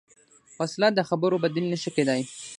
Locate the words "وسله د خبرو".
0.59-1.41